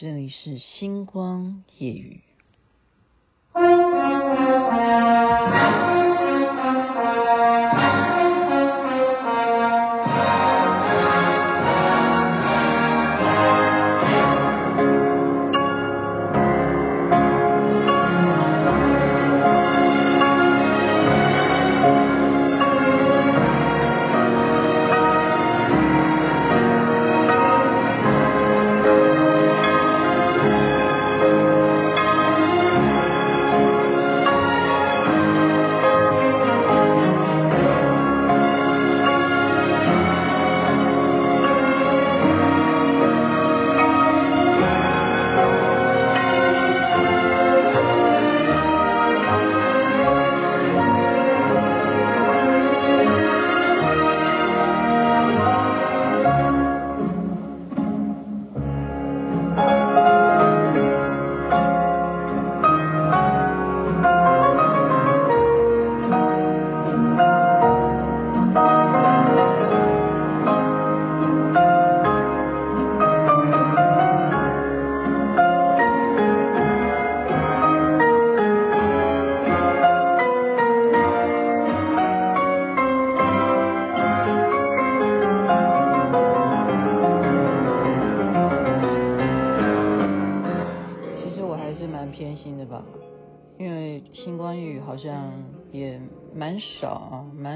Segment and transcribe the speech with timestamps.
[0.00, 2.22] 这里是星光夜雨。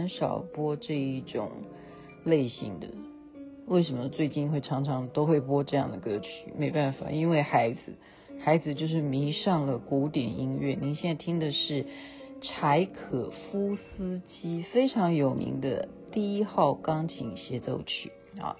[0.05, 1.51] 蛮少播这一种
[2.25, 2.89] 类型的。
[3.67, 6.29] 为什么最近会常常都会播这样的歌曲？
[6.59, 7.95] 没办法，因为孩子，
[8.39, 10.77] 孩子就是迷上了古典音乐。
[10.79, 11.87] 您现在听的是
[12.43, 18.57] 柴可夫斯基非常有名的第一号钢琴协奏曲啊，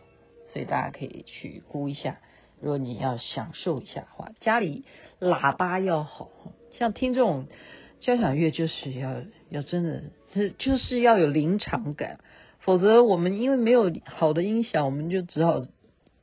[0.55, 2.21] 所以大家可以去估一下。
[2.63, 4.85] 如果你要享受一下的话，家里
[5.21, 6.31] 喇叭要好，
[6.71, 7.45] 像听这种
[8.05, 10.03] 交响乐就是要要真的。
[10.33, 12.19] 是，就是要有临场感，
[12.59, 15.65] 否则我们因为没有好的音响，我们就只好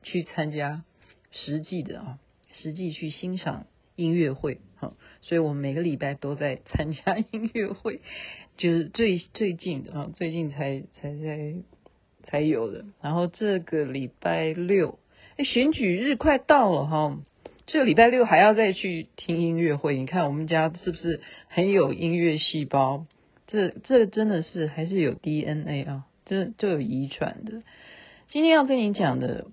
[0.04, 0.84] 去参加
[1.32, 2.20] 实际的啊，
[2.52, 4.94] 实际去欣赏音乐会哈。
[5.22, 8.02] 所以我们每个礼拜都在参加音乐会，
[8.58, 11.56] 就是最最近的啊，最近才才才
[12.24, 12.86] 才有的。
[13.02, 15.00] 然后这个礼拜六，
[15.38, 17.18] 哎，选举日快到了哈，
[17.72, 19.96] 这个礼拜六还要再去听音乐会。
[19.96, 23.06] 你看我们家是不是很有音乐细胞？
[23.48, 27.64] 这这真的是还是有 DNA 啊，这就有遗传的。
[28.30, 29.46] 今天要跟你讲的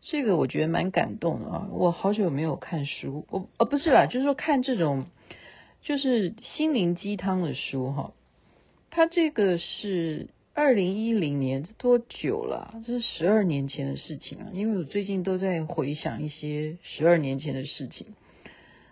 [0.00, 1.68] 这个，我觉得蛮感动的啊。
[1.72, 5.04] 我好久没有看书，我哦不是啦，就是说看这种
[5.82, 8.14] 就是心灵鸡汤的书哈。
[8.90, 12.74] 它这个是二零一零年，这多久了？
[12.86, 14.50] 这是十二年前的事情啊。
[14.52, 18.08] 因为我最近都在回想一些十二年前的事情，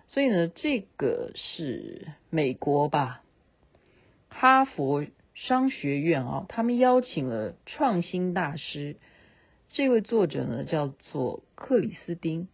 [0.09, 3.23] 所以呢，这个是美国吧。
[4.31, 5.05] 哈佛
[5.35, 8.97] 商学院啊，他们邀请了创新大师，
[9.71, 12.49] 这位作者呢叫做克里斯汀，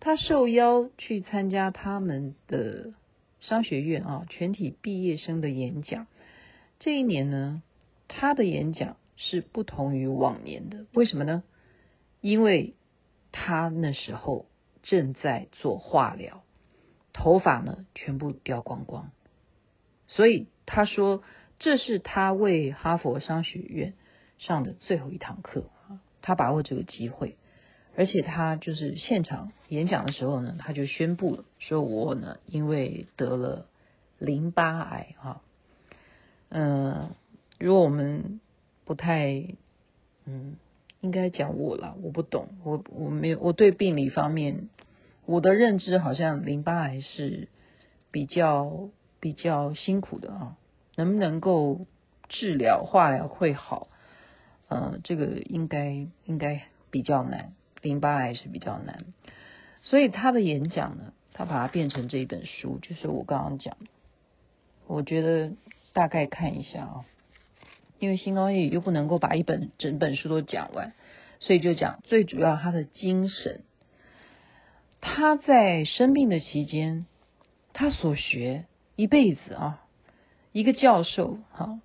[0.00, 2.92] 他受邀去参加他们的
[3.40, 6.06] 商学院啊全体毕业生的演讲。
[6.78, 7.62] 这一年呢，
[8.08, 11.44] 他的演讲是不同于往年的，为什么呢？
[12.20, 12.74] 因为
[13.30, 14.46] 他那时候
[14.82, 16.42] 正在做化疗，
[17.12, 19.12] 头发呢全部掉光光，
[20.08, 20.48] 所以。
[20.70, 21.22] 他说
[21.58, 23.94] ：“这是他为哈佛商学院
[24.36, 25.70] 上的最后一堂课，
[26.20, 27.38] 他把握这个机会，
[27.96, 33.66] 而且他就是现场演讲的时候呢，他就宣布了，说我呢因为得了
[34.18, 35.40] 淋巴癌啊，
[36.50, 37.14] 嗯，
[37.58, 38.40] 如果我们
[38.84, 39.44] 不太，
[40.24, 40.56] 嗯，
[41.00, 44.68] 应该讲我了，我不懂，我我没有，我对病理方面
[45.26, 47.48] 我的认知好像淋巴癌是
[48.10, 48.88] 比较。”
[49.20, 50.56] 比较辛苦的啊，
[50.94, 51.86] 能不能够
[52.28, 53.88] 治疗化疗会好？
[54.68, 57.52] 呃，这个应该应该比较难，
[57.82, 59.06] 淋巴癌是比较难。
[59.82, 63.76] 所以他的演讲呢，他把它变成这一本书，就是我刚刚讲，
[64.86, 65.50] 我觉得
[65.92, 67.04] 大概看一下啊，
[67.98, 70.92] 因为星光夜语又不能够把一本整本书都讲完，
[71.40, 73.62] 所以就讲最主要他的精神。
[75.00, 77.06] 他在生病的期间，
[77.72, 78.64] 他所学。
[79.00, 79.84] 一辈子啊，
[80.50, 81.78] 一个教授哈，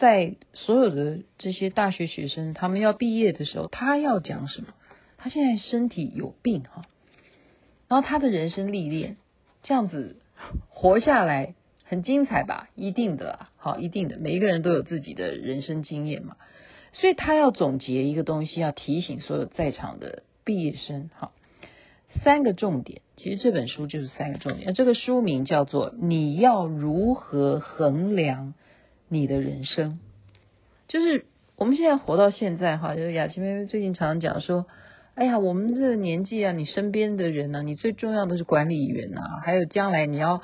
[0.00, 4.74] 在所有的这些大学学生他们要毕业的时候，他要讲什么？
[5.18, 6.82] 他现在身体有病哈，
[7.86, 9.18] 然后他的人生历练
[9.62, 10.16] 这样子
[10.68, 12.68] 活下来很精彩吧？
[12.74, 16.36] 一定的啦，好，一定的，每一个人都有自己的人生经验嘛，
[16.92, 21.32] 所以他要总结一个东西，要提醒所有在场的毕业生哈，
[22.24, 24.72] 三个重点，其实这本书就是三个重点。
[24.72, 28.54] 这个书名叫做《你要如何衡量
[29.08, 29.92] 你的人生》，
[30.88, 31.26] 就是
[31.56, 34.64] 我们现在活到现在哈，就是雅琪妹妹最近常常讲说，
[35.14, 40.40] 哎呀，我们这个年纪啊，你身边的人呢、你最重要的是管理员啊，还有将来你要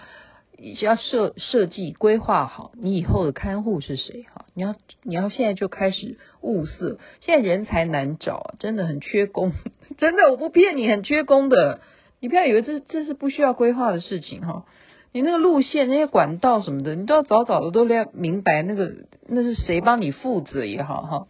[0.80, 9.52] 要设设计规划好你以后的看护是谁哈，你要你要现在就开始物色，现在人才难找，真的很缺工。
[9.98, 11.80] 真的，我不骗你，很缺工的。
[12.20, 14.64] 你不要以为这这是不需要规划的事情哈。
[15.12, 18.92] 你那个路线、那些管道什么的，你都要早早的都要明白那个
[19.28, 21.26] 那是谁帮你负责也好哈。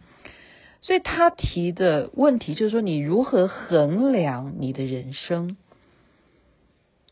[0.81, 5.57] 所以他提的问题就是说，你如何衡量你的人生？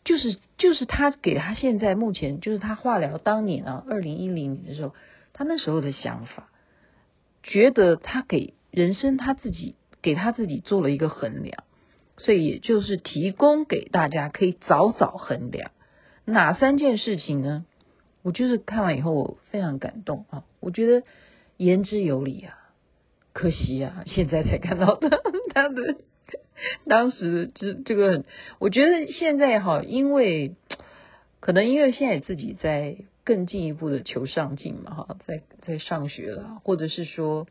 [0.04, 4.94] 就是就是他给他现在目前就是他化疗当年啊，二零一零年的时候，
[5.34, 6.50] 他那时候的想法，
[7.44, 9.76] 觉得他给人生他自己。
[10.04, 11.64] 给他自己做了一个衡量，
[12.18, 15.72] 所以也就是提供给大家可以早早衡量
[16.26, 17.64] 哪三件事情呢？
[18.22, 21.06] 我就是看完以后我非常感动啊，我觉得
[21.56, 22.58] 言之有理啊，
[23.32, 25.08] 可惜啊，现在才看到他
[25.56, 25.96] 他的
[26.88, 28.24] 当时这这个，
[28.60, 30.56] 我觉得现在哈，因为
[31.40, 37.48] 可能因为现在自己在更进一步的求上进嘛哈，在在上学了，或者是说。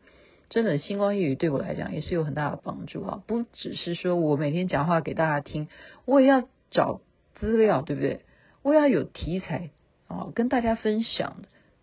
[0.49, 3.23] 真的，星光夜语对我来讲也是有很大的帮助啊！
[3.27, 5.67] 不只是说我每天讲话给大家听，
[6.05, 7.01] 我也要找
[7.37, 8.21] 资料，对不对？
[8.61, 9.71] 我也要有题材
[10.09, 11.37] 啊，跟大家分享。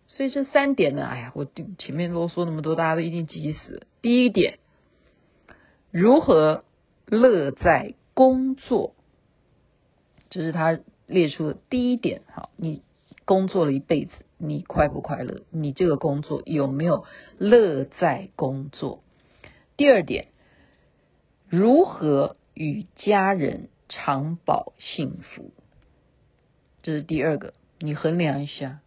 [0.06, 1.44] 所以这三点呢，哎呀，我
[1.78, 3.82] 前面啰嗦那么多，大家都已经急死了。
[4.02, 4.60] 第一点，
[5.90, 6.62] 如何
[7.10, 8.94] 乐在工作，
[10.30, 12.22] 这是他列出的第一点。
[12.32, 12.82] 好，你
[13.24, 14.12] 工作了一辈子。
[14.42, 15.42] 你快不快乐？
[15.50, 17.04] 你这个工作有没有
[17.36, 19.04] 乐在工作？
[19.76, 20.28] 第二点，
[21.46, 25.52] 如何与家人长保幸福？
[26.80, 28.80] 这是第二个，你衡量一下。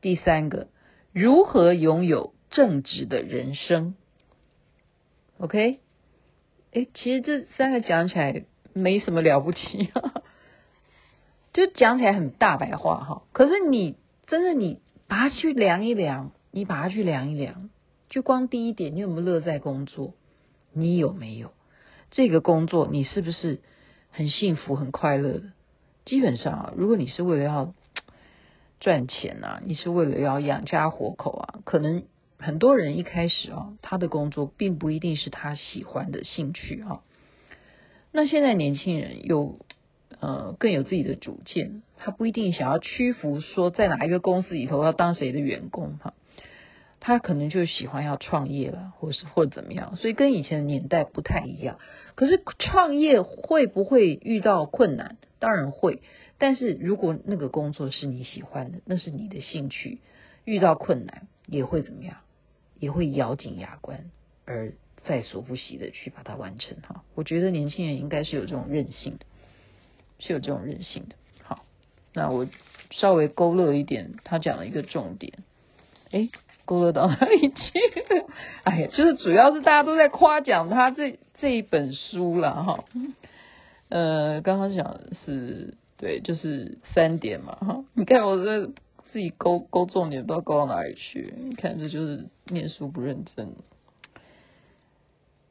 [0.00, 0.66] 第三个，
[1.12, 3.94] 如何拥有正直的人生
[5.38, 5.78] ？OK？
[6.72, 9.90] 哎，其实这三个讲起来没什么了不起，
[11.52, 13.22] 就讲起来很大白话哈。
[13.32, 13.96] 可是你。
[14.24, 17.68] 真的，你把它去量一量，你把它去量一量，
[18.08, 20.14] 就光第一点，你有没有乐在工作？
[20.72, 21.52] 你有没有
[22.10, 22.88] 这个工作？
[22.90, 23.60] 你是不是
[24.10, 25.52] 很幸福、很快乐的？
[26.06, 27.74] 基本上啊，如果你是为了要
[28.80, 32.04] 赚钱啊，你是为了要养家活口啊，可能
[32.42, 37.02] 很多人一开始啊，他的工作并不一定是他喜欢的兴趣啊。
[38.10, 39.58] 那现在年轻人有。
[40.20, 46.14] 呃，更有自己的主见，他不一定想要屈服，说在哪一个公司里头要当谁的员工哈，
[47.00, 51.80] 他可能就喜欢要创业了，或是或怎么样，所以跟以前的年代不太一样。
[52.14, 55.16] 可是创业会不会遇到困难？
[55.40, 56.02] 当然会，
[56.38, 59.98] 但是如果那个工作是你喜欢的，那是你的兴趣，
[60.44, 62.18] 遇到困难也会怎么样？
[62.82, 64.10] 也会咬紧牙关
[64.44, 64.72] 而
[65.04, 67.04] 在所不惜的去把它完成哈。
[67.14, 69.24] 我觉得年轻人应该是有这种韧性的。
[70.18, 71.14] 是有这种韧性的。
[71.42, 71.64] 好，
[72.12, 72.48] 那我
[72.90, 75.32] 稍微勾勒一点，他讲了一个重点。
[76.10, 76.28] 哎，
[76.64, 77.54] 勾勒到哪里去？
[78.64, 82.84] 哎呀，就是主要是大家都在夸奖他这这一本书了哈。
[83.90, 87.84] 呃，刚刚讲是对，就是三点嘛哈。
[87.94, 88.72] 你看我这
[89.12, 91.34] 自己勾勾重点，不知道勾到哪里去。
[91.36, 93.50] 你看，这就是念书不认真。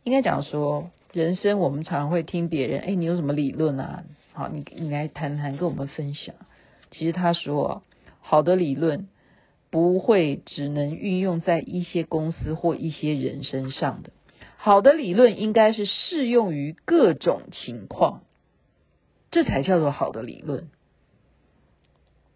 [0.04, 4.04] 应该讲说，人生我们常会听别人，哎，你有什么理论啊？
[4.34, 6.34] 好，你你来谈谈，跟我们分享。
[6.90, 7.84] 其实他说，
[8.20, 9.08] 好的理论
[9.70, 14.10] 不会只能运用在一些公司或一些人身上的，
[14.58, 18.24] 好的理论应该是适用于各种情况，
[19.30, 20.68] 这才叫做好的理论。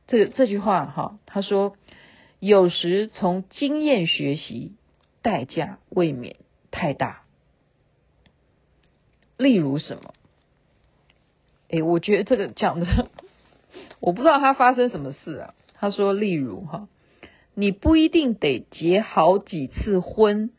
[0.07, 1.75] 这这句话哈，他说，
[2.39, 4.73] 有时从经验学习，
[5.21, 6.35] 代价未免
[6.71, 7.23] 太大。
[9.37, 10.13] 例如什么？
[11.69, 13.09] 哎，我觉得这个讲的，
[13.99, 15.53] 我不知道他发生什么事啊。
[15.73, 16.87] 他说，例如哈，
[17.53, 20.51] 你不一定得结好几次婚，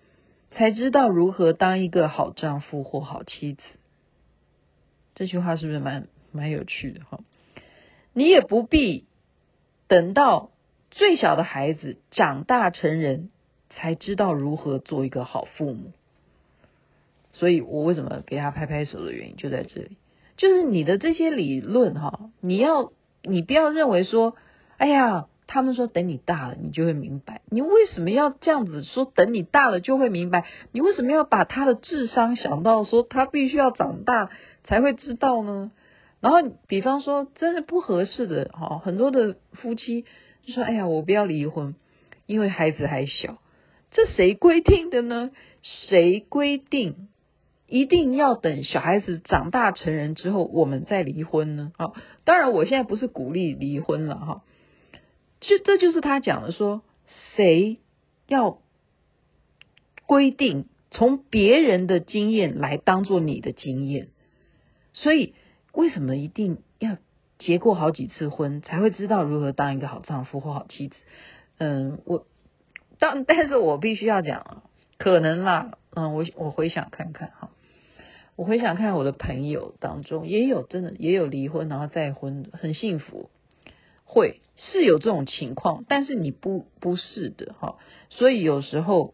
[0.50, 3.62] 才知道如何当一个好丈夫或好妻子。
[5.14, 7.20] 这句话是不是蛮蛮有趣的哈？
[8.12, 9.06] 你也不必
[9.88, 10.50] 等到
[10.90, 13.30] 最小的孩子长大成人，
[13.70, 15.92] 才知道如何做一个好父母。
[17.32, 19.98] 所以我为什么给他拍拍手的原因就在这里。
[20.36, 24.34] 就是你的这些理论哈，你要你不要认为说，
[24.76, 29.04] 哎呀，他们说等你大了你就会明白，你为什么要这样子说？
[29.04, 34.30] 等你大了就会明白，你为什么要把他的智商想到说他必须要长大
[34.64, 35.70] 才会知道呢？
[36.26, 40.04] 然后比方说真的不合适的哈，很多的夫妻
[40.44, 41.76] 就说：“哎呀，我不要离婚，
[42.26, 43.38] 因为孩子还小。”
[43.92, 45.30] 这谁规定的呢？
[45.62, 47.08] 谁规定
[47.68, 51.70] 一定要等小孩子长大成人之后我们再离婚呢？
[51.76, 51.92] 啊，
[52.24, 54.42] 当然我现在不是鼓励离婚了哈，
[55.38, 56.82] 就这就是他讲的说，
[57.36, 57.78] 谁
[58.26, 58.58] 要
[60.06, 64.08] 规定从别人的经验来当做你的经验？
[64.92, 65.34] 所以
[65.76, 66.96] 为什么一定要
[67.38, 70.96] 结过好几次婚才会知道如何当一个好丈夫或好妻子？
[71.58, 72.26] 嗯，我。
[72.98, 74.62] 但 但是我必须要讲，
[74.96, 77.50] 可能啦，嗯，我我回想看看哈，
[78.36, 83.28] 我回想看我的朋友当中也有真的也有离婚然后再婚的，很幸福，
[84.06, 87.76] 会是有这种情况，但是你不不是的哈，
[88.08, 89.12] 所以有时候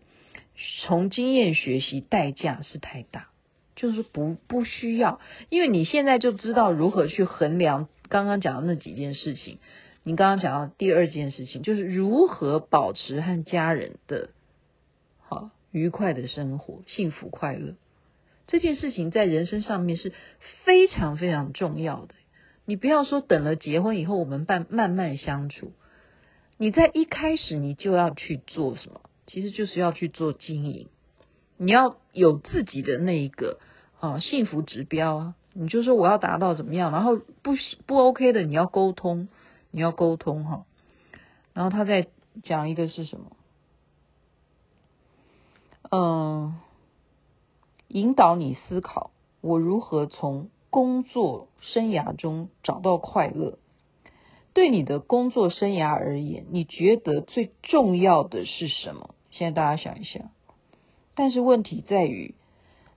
[0.85, 3.31] 从经验学习代价是太大，
[3.75, 9.59] 就是不不需要，因为你现在就知道如何去衡量刚刚讲的那几件事情。
[10.05, 14.31] 你刚刚讲到第二件事情，就是如何保持和家人的
[15.21, 17.75] 好愉快的生活、幸福快乐。
[18.49, 20.13] 这件事情在人生上面是
[20.65, 22.15] 非常非常重要的。
[22.65, 25.73] 你不要说等了结婚以后我们慢慢慢相处，
[26.59, 29.01] 你在一开始你就要去做什么？
[29.27, 30.89] 其实就是要去做经营。
[31.63, 33.59] 你要有自己的那一个
[34.01, 37.53] 啊幸福指标啊，你就说我要达到怎么样，然后不
[37.87, 39.29] 不 OK 的你要沟通。
[39.75, 40.67] 你要沟通哈，
[41.55, 42.09] 然后他再
[42.43, 43.33] 讲一个是什么？
[45.91, 46.57] 嗯，
[47.89, 53.57] 引导你思考，我如何从工作生涯中找到快乐？
[54.53, 59.15] 对你的工作生涯而言，你觉得最重要的是什么？
[59.31, 60.31] 现在大家想一想。
[61.15, 62.35] 但是问题在于，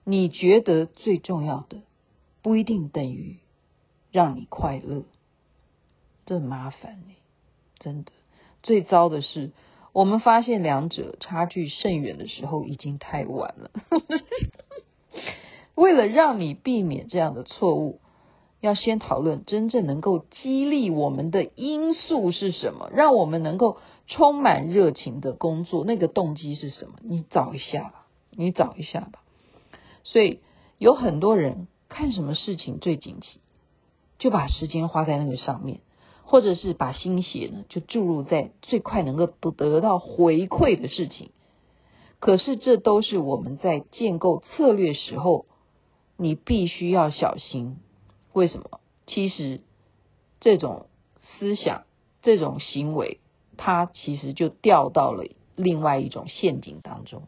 [0.03, 1.81] 你觉得最重要的
[2.41, 3.37] 不一定等于
[4.11, 5.03] 让你快乐。
[6.25, 7.15] 这麻烦呢，
[7.79, 8.11] 真的。
[8.63, 9.51] 最糟的是，
[9.93, 13.71] 我们发现两者差距甚远的时候，已经太晚了。
[15.75, 17.99] 为了让你避免这样的错误，
[18.61, 26.95] 要先讨论真正能够激励我们的因素是什么，让我们能够充满热情的工作，那个动机是什么？
[27.03, 28.04] 你找一下吧，
[28.37, 29.23] 你找一下吧。
[30.03, 30.39] 所以
[30.77, 33.39] 有很多人看什么事情最紧急，
[34.19, 35.79] 就把时间花在那个上面。
[36.27, 41.29] 或者是把心血呢，就注入在最快能够得得到回馈的事情。
[42.19, 45.45] 可是这都是我们在建构策略时候，
[46.17, 47.77] 你必须要小心。
[48.33, 48.79] 为什么？
[49.05, 49.61] 其实
[50.39, 50.87] 这种
[51.21, 51.83] 思想、
[52.23, 53.19] 这种行为，
[53.55, 55.25] 它其实就掉到了
[55.55, 57.27] 另外一种陷阱当中，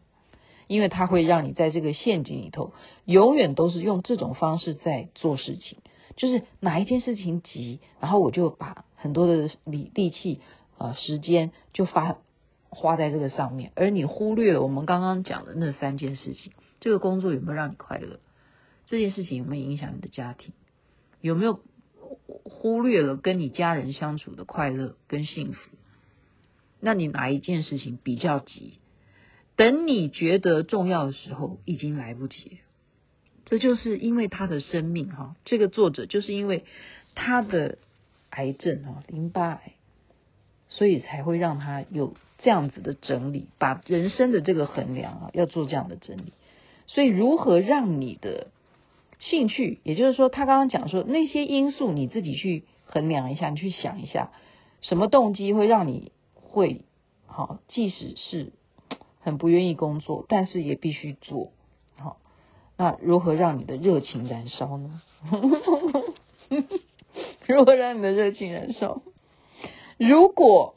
[0.68, 2.74] 因为它会让你在这个陷阱里头，
[3.06, 5.80] 永远都是用这种方式在做事情。
[6.16, 10.42] 就是哪一件事情急，然后我就把很多的力力气
[10.78, 12.18] 啊、时间就发
[12.70, 16.52] 花在这个上面，而你忽略了我们刚刚讲的那三件事情。
[16.80, 18.20] 这个工作有没有让你快乐？
[18.86, 20.54] 这件事情有没有影响你的家庭？
[21.22, 21.60] 有没有
[22.44, 25.60] 忽略了跟你家人相处的快乐跟幸福？
[26.80, 28.80] 那你哪一件事情比较急？
[29.58, 32.60] 等你觉得重要的时候，已经来不及。
[33.44, 36.64] 这就是因为他的生命哈，这个作者就是因为
[37.16, 37.78] 他的
[38.30, 39.74] 癌症哈，淋巴癌，
[40.70, 46.34] 所以才会让他有这样子的整理，把人生的这个衡量啊，要做这样的整理。
[46.86, 48.48] 所以如何让你的
[49.20, 54.32] 兴趣，也就是说，他刚刚讲说那些因素，你自己去衡量一下，你去想一下，
[54.82, 56.82] 什么动机会让你会
[57.26, 58.52] 好，即使是
[59.28, 61.52] 很不愿意工作，但是也必须做。
[61.98, 62.16] 好
[62.78, 65.02] 那如何让你的热情燃烧呢？
[67.46, 69.02] 如何让你的热情燃烧？
[69.98, 70.76] 如果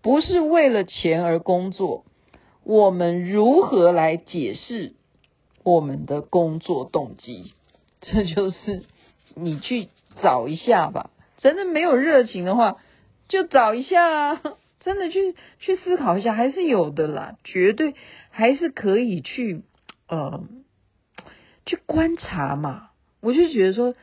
[0.00, 2.06] 不是为了钱而工作，
[2.64, 4.94] 我们如何来解释
[5.62, 7.52] 我们的工作动机？
[8.00, 8.84] 这就是
[9.34, 9.90] 你去
[10.22, 11.10] 找一下吧。
[11.36, 12.78] 真的没有热情的话，
[13.28, 14.40] 就找一下啊。
[14.86, 17.94] 真的去去思考一下，还是有的啦，绝对
[18.30, 19.60] 还是可以去，
[20.08, 20.48] 呃。
[21.68, 22.90] 去观察嘛，
[23.20, 23.96] 我就觉得说，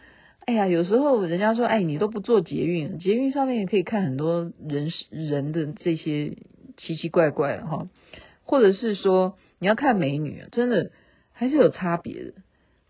[0.45, 6.35] 哎呀，有时候人家说，哎，你都不坐捷运，捷运上面也可以看很多人人的这些
[6.75, 7.87] 奇奇怪怪的哈，
[8.43, 10.91] 或者是说你要看美女，真的
[11.31, 12.33] 还是有差别的。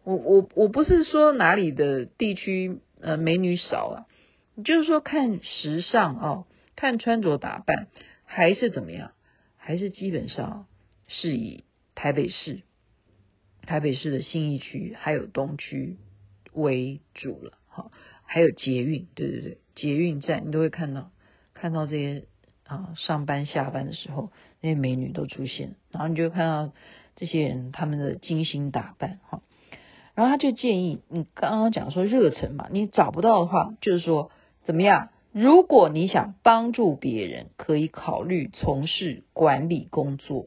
[0.04, 4.06] 我我我不是说哪里的地区呃美女少啊，
[4.66, 6.44] 就是说看时尚啊，
[6.76, 7.88] 看穿着打扮
[8.26, 9.12] 还是怎么样，
[9.58, 10.68] 还是基本上
[11.08, 11.64] 是以
[11.96, 12.62] 台北市。
[13.66, 15.98] 台北市的信义区还有东区
[16.52, 17.92] 为主了，好，
[18.26, 21.12] 还有捷运，对对对，捷运站你都会看到
[21.54, 22.26] 看到这些
[22.66, 26.74] 啊上班下班的时候，那些美女都出现，然后你就看到
[27.16, 29.42] 这些人他们的精心打扮哈。
[30.14, 34.30] 然后他就建议你刚刚讲说热忱嘛，你找不到的话，就是说
[34.66, 35.10] 怎么样？
[35.34, 40.46] 如果你想帮助别人，可以考虑从事管理工作。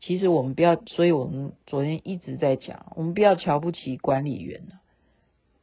[0.00, 4.62] 其实我们不要，所以我们昨天一直在讲，我们不要瞧不起管理员。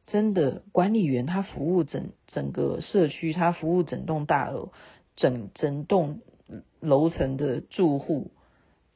[0.06, 4.72] 真的，管理员他服务整整个社区，他服务整栋大楼，
[5.16, 6.20] 整整栋
[6.80, 8.30] 楼层的住户。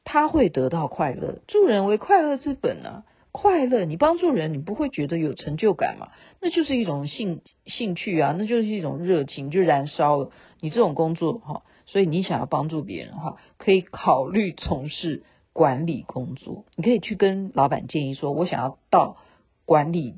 [0.03, 3.05] 他会得到快乐，助人为快乐之本啊！
[3.31, 6.09] 快乐，你帮助人，你不会觉得有成就感吗？
[6.41, 10.31] 那就是一种兴兴趣啊，那就是一种热情，就燃烧了。
[10.59, 15.23] 你这种工作哈，所以你想要帮助别人的话，可以考虑从事
[15.53, 16.65] 管理工作。
[16.75, 19.17] 你可以去跟老板建议说，我想要到
[19.65, 20.15] 管理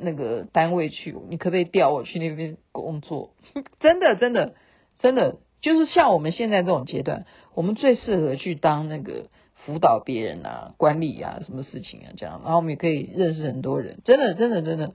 [0.00, 3.30] 那个单位去，你可不可以调我去那边工作？
[3.80, 4.54] 真的，真的，
[4.98, 5.38] 真的。
[5.62, 9.28] 就是像我们现在这种阶段，我们最适合去当那个
[9.64, 14.00] 辅导别人啊、管理啊、什么事情啊这样，然后我们也可以认识很多人。
[14.04, 14.94] 真的，真的，真的，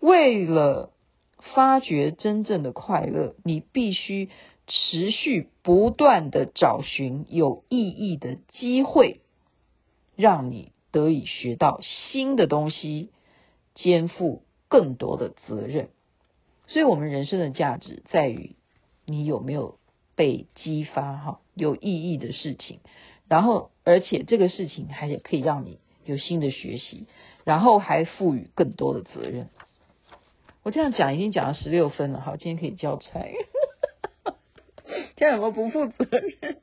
[0.00, 0.92] 为了
[1.54, 4.28] 发掘真正的快乐，你必须
[4.66, 9.20] 持续不断的找寻有意义的机会，
[10.16, 13.10] 让你得以学到新的东西，
[13.74, 15.88] 肩负更多的责任。
[16.66, 18.56] 所以，我们人生的价值在于
[19.06, 19.78] 你有没有。
[20.14, 22.80] 被激发哈，有意义的事情，
[23.32, 27.06] 然后而且这个事情还可以让你有新的学习，
[27.44, 29.48] 然后还赋予更多的责任。
[30.62, 33.26] 我这样讲已经讲了十六分了，好，今天可以交差。
[35.16, 36.58] 这样有没有不负责任？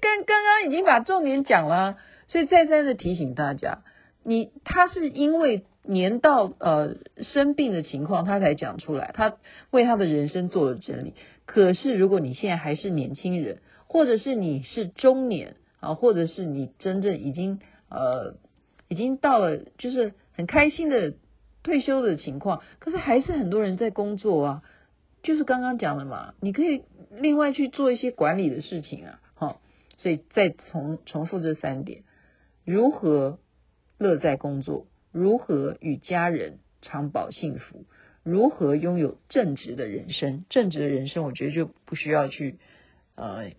[0.00, 1.98] 刚刚刚已经把重点讲了，
[2.28, 3.82] 所以再三的提醒大家，
[4.22, 9.36] 你他是因为年到呃生病的情况，他才讲出来，他
[9.70, 11.12] 为他的人生做了整理。
[11.44, 18.36] 可是，如果你现在还是年轻人，或者是你是中年啊，或者是你真正已经呃
[18.88, 21.14] 已经到了就是很开心的
[21.62, 24.62] 退休的情况，可是还是很多人在工作啊。
[25.22, 29.56] 就是刚刚讲的嘛，你可以另外去做一些管理的事情啊，哈。
[29.96, 32.02] 所以再重重复这三点：
[32.64, 33.38] 如何
[33.96, 37.84] 乐在工作，如何与家人长保幸福。
[38.22, 40.44] 如何拥有正直的人生？
[40.48, 42.58] 正直的人生，我觉得就不需要去
[43.14, 43.50] 呃，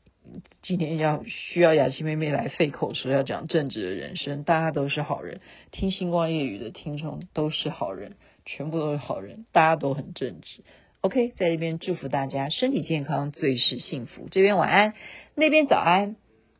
[0.61, 4.43] 今天要需要雅琪妹妹来费口舌要讲正直的人生。
[4.43, 10.63] 大家都是好人，听星光夜语的听众都是好人，全部都是好人，大家都很正直。
[11.01, 14.27] OK，在这边祝福大家身体健康，最是幸福。
[14.31, 14.93] 这边晚安，
[15.35, 16.15] 那边早安。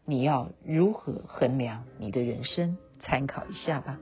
[0.06, 2.78] 你要如何衡量你的人生？
[3.02, 4.00] 参考一下吧。